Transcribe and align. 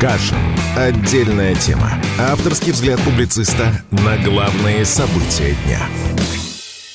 Кашин. 0.00 0.38
Отдельная 0.76 1.54
тема. 1.54 1.92
Авторский 2.18 2.72
взгляд 2.72 2.98
публициста 3.00 3.70
на 3.90 4.16
главные 4.24 4.86
события 4.86 5.54
дня. 5.66 5.80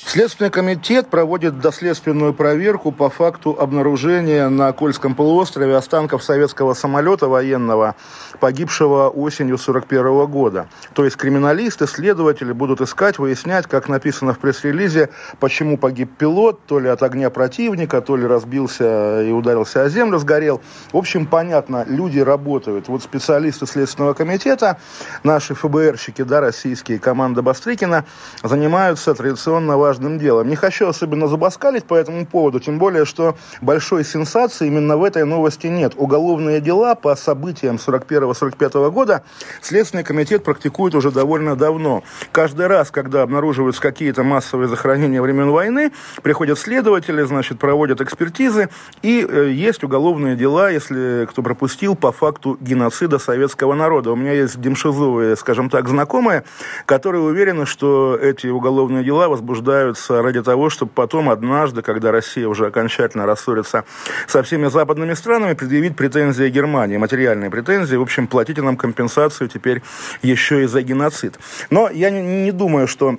Следственный 0.06 0.50
комитет 0.50 1.08
проводит 1.08 1.58
доследственную 1.58 2.32
проверку 2.32 2.92
по 2.92 3.10
факту 3.10 3.56
обнаружения 3.58 4.48
на 4.48 4.72
Кольском 4.72 5.16
полуострове 5.16 5.74
останков 5.74 6.22
советского 6.22 6.74
самолета 6.74 7.26
военного, 7.26 7.96
погибшего 8.38 9.08
осенью 9.08 9.56
1941 9.56 10.26
года. 10.30 10.68
То 10.94 11.04
есть 11.04 11.16
криминалисты, 11.16 11.88
следователи 11.88 12.52
будут 12.52 12.80
искать, 12.80 13.18
выяснять, 13.18 13.66
как 13.66 13.88
написано 13.88 14.32
в 14.32 14.38
пресс-релизе, 14.38 15.08
почему 15.40 15.76
погиб 15.76 16.16
пилот, 16.16 16.64
то 16.66 16.78
ли 16.78 16.88
от 16.88 17.02
огня 17.02 17.28
противника, 17.28 18.00
то 18.00 18.16
ли 18.16 18.28
разбился 18.28 19.22
и 19.22 19.32
ударился 19.32 19.82
о 19.82 19.88
землю, 19.88 20.18
сгорел. 20.18 20.62
В 20.92 20.98
общем, 20.98 21.26
понятно, 21.26 21.84
люди 21.84 22.20
работают. 22.20 22.86
Вот 22.86 23.02
специалисты 23.02 23.66
Следственного 23.66 24.14
комитета, 24.14 24.78
наши 25.24 25.54
ФБРщики, 25.54 26.22
да, 26.22 26.40
российские, 26.40 27.00
команда 27.00 27.42
Бастрыкина, 27.42 28.04
занимаются 28.44 29.12
традиционно 29.12 29.76
важным 29.76 29.95
важным 29.96 30.18
делом. 30.18 30.48
Не 30.48 30.56
хочу 30.56 30.86
особенно 30.86 31.26
забаскалить 31.26 31.84
по 31.84 31.94
этому 31.94 32.26
поводу, 32.26 32.60
тем 32.60 32.78
более, 32.78 33.06
что 33.06 33.36
большой 33.62 34.04
сенсации 34.04 34.66
именно 34.66 34.96
в 34.96 35.04
этой 35.04 35.24
новости 35.24 35.68
нет. 35.68 35.94
Уголовные 35.96 36.60
дела 36.60 36.94
по 36.94 37.16
событиям 37.16 37.76
41-45 37.76 38.90
года 38.90 39.22
Следственный 39.62 40.04
комитет 40.04 40.44
практикует 40.44 40.94
уже 40.94 41.10
довольно 41.10 41.56
давно. 41.56 42.02
Каждый 42.30 42.66
раз, 42.66 42.90
когда 42.90 43.22
обнаруживаются 43.22 43.80
какие-то 43.80 44.22
массовые 44.22 44.68
захоронения 44.68 45.22
времен 45.22 45.50
войны, 45.50 45.92
приходят 46.22 46.58
следователи, 46.58 47.22
значит, 47.22 47.58
проводят 47.58 48.00
экспертизы, 48.00 48.68
и 49.02 49.26
э, 49.26 49.50
есть 49.50 49.82
уголовные 49.82 50.36
дела, 50.36 50.70
если 50.70 51.26
кто 51.30 51.42
пропустил, 51.42 51.94
по 51.94 52.12
факту 52.12 52.58
геноцида 52.60 53.18
советского 53.18 53.74
народа. 53.74 54.12
У 54.12 54.16
меня 54.16 54.32
есть 54.32 54.60
демшизовые, 54.60 55.36
скажем 55.36 55.70
так, 55.70 55.88
знакомые, 55.88 56.44
которые 56.84 57.22
уверены, 57.22 57.64
что 57.64 58.18
эти 58.20 58.48
уголовные 58.48 59.04
дела 59.04 59.28
возбуждают 59.28 59.85
устраиваются 59.86 60.22
ради 60.22 60.42
того, 60.42 60.70
чтобы 60.70 60.92
потом 60.94 61.28
однажды, 61.30 61.82
когда 61.82 62.12
Россия 62.12 62.48
уже 62.48 62.66
окончательно 62.66 63.26
рассорится 63.26 63.84
со 64.26 64.42
всеми 64.42 64.68
западными 64.68 65.14
странами, 65.14 65.54
предъявить 65.54 65.96
претензии 65.96 66.48
Германии, 66.48 66.96
материальные 66.96 67.50
претензии, 67.50 67.96
в 67.96 68.02
общем, 68.02 68.26
платите 68.26 68.62
нам 68.62 68.76
компенсацию 68.76 69.48
теперь 69.48 69.82
еще 70.22 70.62
и 70.62 70.66
за 70.66 70.82
геноцид. 70.82 71.38
Но 71.70 71.88
я 71.90 72.10
не, 72.10 72.22
не 72.22 72.52
думаю, 72.52 72.88
что 72.88 73.16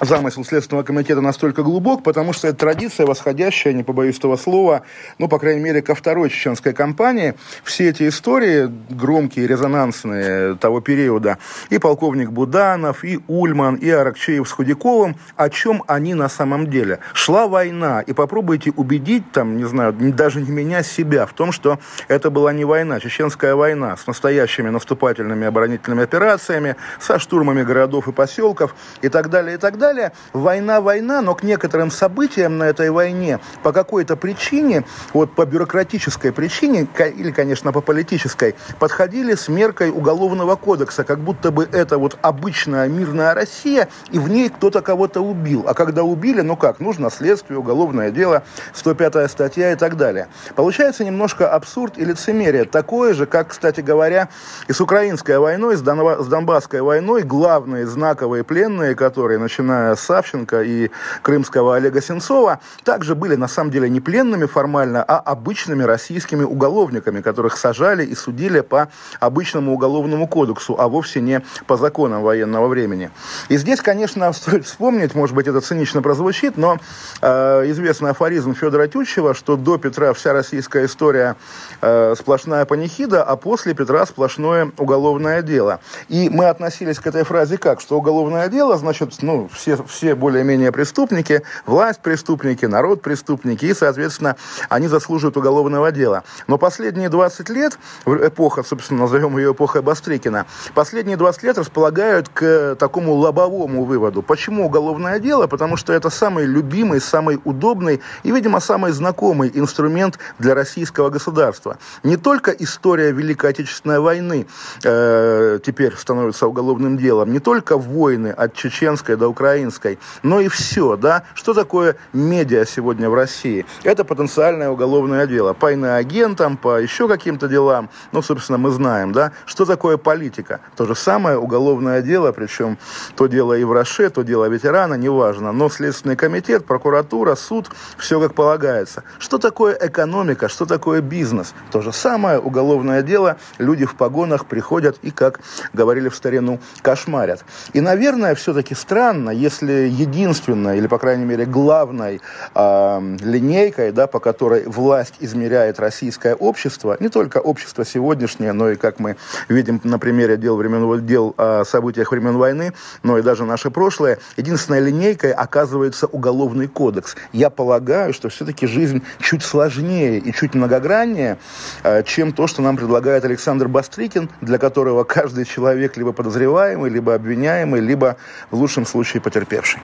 замысел 0.00 0.44
Следственного 0.44 0.84
комитета 0.84 1.20
настолько 1.20 1.62
глубок, 1.62 2.02
потому 2.02 2.32
что 2.32 2.48
это 2.48 2.58
традиция, 2.58 3.06
восходящая, 3.06 3.72
не 3.72 3.82
побоюсь 3.82 4.18
этого 4.18 4.36
слова, 4.36 4.82
ну, 5.18 5.28
по 5.28 5.38
крайней 5.38 5.60
мере, 5.60 5.82
ко 5.82 5.94
второй 5.94 6.30
чеченской 6.30 6.72
кампании. 6.72 7.34
Все 7.64 7.90
эти 7.90 8.08
истории, 8.08 8.70
громкие, 8.90 9.46
резонансные 9.46 10.56
того 10.56 10.80
периода, 10.80 11.38
и 11.68 11.78
полковник 11.78 12.30
Буданов, 12.30 13.04
и 13.04 13.20
Ульман, 13.28 13.76
и 13.76 13.90
Аракчеев 13.90 14.48
с 14.48 14.52
Худяковым, 14.52 15.16
о 15.36 15.50
чем 15.50 15.82
они 15.86 16.14
на 16.14 16.28
самом 16.28 16.68
деле. 16.68 17.00
Шла 17.12 17.46
война, 17.46 18.00
и 18.00 18.12
попробуйте 18.12 18.70
убедить, 18.70 19.30
там, 19.32 19.56
не 19.56 19.64
знаю, 19.64 19.92
даже 19.92 20.40
не 20.40 20.50
меня, 20.50 20.82
себя 20.82 21.26
в 21.26 21.32
том, 21.32 21.52
что 21.52 21.78
это 22.08 22.30
была 22.30 22.52
не 22.52 22.64
война, 22.64 23.00
чеченская 23.00 23.54
война 23.54 23.96
с 23.96 24.06
настоящими 24.06 24.70
наступательными 24.70 25.46
оборонительными 25.46 26.04
операциями, 26.04 26.76
со 26.98 27.18
штурмами 27.18 27.62
городов 27.62 28.08
и 28.08 28.12
поселков 28.12 28.74
и 29.02 29.08
так 29.08 29.30
далее, 29.30 29.56
и 29.56 29.58
так 29.58 29.69
далее 29.76 30.00
далее. 30.00 30.12
Война, 30.32 30.80
война, 30.80 31.20
но 31.20 31.34
к 31.34 31.42
некоторым 31.42 31.90
событиям 31.90 32.58
на 32.58 32.64
этой 32.64 32.90
войне 32.90 33.40
по 33.62 33.72
какой-то 33.72 34.16
причине, 34.16 34.84
вот 35.12 35.34
по 35.34 35.44
бюрократической 35.44 36.32
причине, 36.32 36.86
или, 37.16 37.32
конечно, 37.32 37.72
по 37.72 37.80
политической, 37.80 38.54
подходили 38.78 39.34
с 39.34 39.48
меркой 39.48 39.90
Уголовного 39.90 40.56
кодекса, 40.56 41.04
как 41.04 41.18
будто 41.18 41.50
бы 41.50 41.68
это 41.72 41.98
вот 41.98 42.18
обычная 42.22 42.88
мирная 42.88 43.34
Россия, 43.34 43.88
и 44.12 44.18
в 44.18 44.28
ней 44.28 44.48
кто-то 44.48 44.80
кого-то 44.80 45.20
убил. 45.20 45.64
А 45.66 45.74
когда 45.74 46.04
убили, 46.04 46.40
ну 46.40 46.56
как, 46.56 46.80
нужно 46.80 47.10
следствие, 47.10 47.58
уголовное 47.58 48.10
дело, 48.10 48.42
105 48.74 49.30
статья 49.30 49.72
и 49.72 49.76
так 49.76 49.96
далее. 49.96 50.28
Получается 50.54 51.04
немножко 51.04 51.50
абсурд 51.50 51.98
и 51.98 52.04
лицемерие. 52.04 52.64
Такое 52.64 53.14
же, 53.14 53.26
как, 53.26 53.48
кстати 53.48 53.80
говоря, 53.80 54.28
и 54.68 54.72
с 54.72 54.80
украинской 54.80 55.38
войной, 55.38 55.76
с, 55.76 55.82
Донба- 55.82 56.22
с 56.22 56.26
Донбасской 56.26 56.80
войной, 56.80 57.22
главные 57.22 57.86
знаковые 57.86 58.44
пленные, 58.44 58.94
которые, 58.94 59.38
начиная 59.60 59.94
Савченко 59.94 60.62
и 60.62 60.90
крымского 61.22 61.76
Олега 61.76 62.00
Сенцова, 62.00 62.60
также 62.84 63.14
были 63.14 63.36
на 63.36 63.48
самом 63.48 63.70
деле 63.70 63.88
не 63.88 64.00
пленными 64.00 64.46
формально, 64.46 65.02
а 65.02 65.18
обычными 65.18 65.82
российскими 65.82 66.44
уголовниками, 66.44 67.20
которых 67.20 67.56
сажали 67.56 68.04
и 68.04 68.14
судили 68.14 68.60
по 68.60 68.88
обычному 69.20 69.74
уголовному 69.74 70.26
кодексу, 70.26 70.76
а 70.78 70.88
вовсе 70.88 71.20
не 71.20 71.42
по 71.66 71.76
законам 71.76 72.22
военного 72.22 72.68
времени. 72.68 73.10
И 73.48 73.56
здесь, 73.56 73.80
конечно, 73.80 74.32
стоит 74.40 74.64
вспомнить, 74.64 75.14
может 75.14 75.34
быть, 75.34 75.46
это 75.46 75.60
цинично 75.60 76.02
прозвучит, 76.02 76.56
но 76.56 76.78
э, 77.20 77.70
известный 77.70 78.10
афоризм 78.10 78.54
Федора 78.54 78.86
Тютчева, 78.86 79.34
что 79.34 79.56
до 79.56 79.78
Петра 79.78 80.12
вся 80.12 80.32
российская 80.32 80.86
история 80.86 81.36
э, 81.82 82.14
сплошная 82.18 82.64
панихида, 82.64 83.22
а 83.22 83.36
после 83.36 83.74
Петра 83.74 84.06
сплошное 84.06 84.72
уголовное 84.78 85.42
дело. 85.42 85.80
И 86.08 86.30
мы 86.30 86.46
относились 86.46 86.98
к 86.98 87.06
этой 87.06 87.24
фразе 87.24 87.58
как, 87.58 87.80
что 87.80 87.98
уголовное 87.98 88.48
дело, 88.48 88.76
значит, 88.78 89.22
ну, 89.22 89.49
все 89.52 89.76
все, 89.86 90.14
более-менее 90.14 90.72
преступники, 90.72 91.42
власть 91.66 92.00
преступники, 92.00 92.64
народ 92.64 93.02
преступники, 93.02 93.66
и, 93.66 93.74
соответственно, 93.74 94.36
они 94.68 94.88
заслуживают 94.88 95.36
уголовного 95.36 95.92
дела. 95.92 96.24
Но 96.46 96.58
последние 96.58 97.08
20 97.08 97.48
лет, 97.50 97.78
эпоха, 98.06 98.62
собственно, 98.62 99.00
назовем 99.00 99.36
ее 99.38 99.52
эпохой 99.52 99.82
Бастрыкина, 99.82 100.46
последние 100.74 101.16
20 101.16 101.42
лет 101.42 101.58
располагают 101.58 102.28
к 102.28 102.76
такому 102.78 103.14
лобовому 103.14 103.84
выводу. 103.84 104.22
Почему 104.22 104.66
уголовное 104.66 105.18
дело? 105.18 105.46
Потому 105.46 105.76
что 105.76 105.92
это 105.92 106.10
самый 106.10 106.46
любимый, 106.46 107.00
самый 107.00 107.40
удобный 107.44 108.00
и, 108.22 108.30
видимо, 108.30 108.60
самый 108.60 108.92
знакомый 108.92 109.50
инструмент 109.54 110.18
для 110.38 110.54
российского 110.54 111.10
государства. 111.10 111.78
Не 112.02 112.16
только 112.16 112.50
история 112.52 113.12
Великой 113.12 113.50
Отечественной 113.50 114.00
войны 114.00 114.46
э, 114.84 115.58
теперь 115.64 115.94
становится 115.96 116.46
уголовным 116.46 116.96
делом, 116.96 117.32
не 117.32 117.40
только 117.40 117.76
войны 117.76 118.28
от 118.28 118.54
чеченской 118.54 119.16
до 119.16 119.28
украинской, 119.28 119.39
украинской, 119.40 119.98
но 120.22 120.40
и 120.40 120.48
все, 120.48 120.96
да. 120.96 121.22
Что 121.34 121.54
такое 121.54 121.96
медиа 122.12 122.66
сегодня 122.66 123.08
в 123.08 123.14
России? 123.14 123.64
Это 123.84 124.04
потенциальное 124.04 124.68
уголовное 124.68 125.26
дело. 125.26 125.54
По 125.54 125.72
иноагентам, 125.72 126.58
по 126.58 126.78
еще 126.78 127.08
каким-то 127.08 127.48
делам, 127.48 127.88
ну, 128.12 128.20
собственно, 128.20 128.58
мы 128.58 128.70
знаем, 128.70 129.12
да. 129.12 129.32
Что 129.46 129.64
такое 129.64 129.96
политика? 129.96 130.60
То 130.76 130.84
же 130.84 130.94
самое 130.94 131.38
уголовное 131.38 132.02
дело, 132.02 132.32
причем 132.32 132.76
то 133.16 133.28
дело 133.28 133.54
и 133.54 133.64
в 133.64 133.72
Роше, 133.72 134.10
то 134.10 134.22
дело 134.22 134.44
ветерана, 134.44 134.94
неважно. 134.94 135.52
Но 135.52 135.70
Следственный 135.70 136.16
комитет, 136.16 136.66
прокуратура, 136.66 137.34
суд, 137.34 137.70
все 137.96 138.20
как 138.20 138.34
полагается. 138.34 139.04
Что 139.18 139.38
такое 139.38 139.78
экономика? 139.80 140.48
Что 140.48 140.66
такое 140.66 141.00
бизнес? 141.00 141.54
То 141.70 141.80
же 141.80 141.92
самое 141.92 142.38
уголовное 142.38 143.02
дело. 143.02 143.38
Люди 143.58 143.86
в 143.86 143.94
погонах 143.94 144.44
приходят 144.44 144.98
и, 145.00 145.10
как 145.10 145.40
говорили 145.72 146.10
в 146.10 146.14
старину, 146.14 146.60
кошмарят. 146.82 147.42
И, 147.72 147.80
наверное, 147.80 148.34
все-таки 148.34 148.74
странно, 148.74 149.29
если 149.32 149.72
единственной, 149.88 150.78
или, 150.78 150.86
по 150.86 150.98
крайней 150.98 151.24
мере, 151.24 151.44
главной 151.44 152.20
э, 152.54 153.16
линейкой, 153.20 153.92
да, 153.92 154.06
по 154.06 154.20
которой 154.20 154.64
власть 154.66 155.14
измеряет 155.20 155.80
российское 155.80 156.34
общество, 156.34 156.96
не 157.00 157.08
только 157.08 157.38
общество 157.38 157.84
сегодняшнее, 157.84 158.52
но 158.52 158.70
и, 158.70 158.76
как 158.76 159.00
мы 159.00 159.16
видим 159.48 159.80
на 159.84 159.98
примере 159.98 160.36
дел, 160.36 160.56
времен, 160.56 161.06
дел 161.06 161.34
о 161.36 161.64
событиях 161.64 162.12
времен 162.12 162.36
войны, 162.36 162.72
но 163.02 163.18
и 163.18 163.22
даже 163.22 163.44
наше 163.44 163.70
прошлое, 163.70 164.18
единственной 164.36 164.80
линейкой 164.80 165.32
оказывается 165.32 166.06
уголовный 166.06 166.66
кодекс. 166.66 167.16
Я 167.32 167.50
полагаю, 167.50 168.12
что 168.12 168.28
все-таки 168.28 168.66
жизнь 168.66 169.02
чуть 169.18 169.42
сложнее 169.42 170.18
и 170.18 170.32
чуть 170.32 170.54
многограннее, 170.54 171.38
э, 171.82 172.02
чем 172.04 172.32
то, 172.32 172.46
что 172.46 172.62
нам 172.62 172.76
предлагает 172.76 173.24
Александр 173.24 173.68
Бастрыкин, 173.68 174.28
для 174.40 174.58
которого 174.58 175.04
каждый 175.04 175.44
человек 175.44 175.96
либо 175.96 176.12
подозреваемый, 176.12 176.90
либо 176.90 177.14
обвиняемый, 177.14 177.80
либо 177.80 178.16
в 178.50 178.56
лучшем 178.56 178.86
случае 178.86 179.19
потерпевший. 179.20 179.80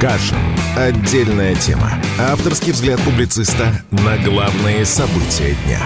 Кашин. 0.00 0.36
Отдельная 0.76 1.56
тема. 1.56 1.90
Авторский 2.20 2.72
взгляд 2.72 3.00
публициста 3.00 3.72
на 3.90 4.16
главные 4.18 4.84
события 4.84 5.56
дня. 5.66 5.80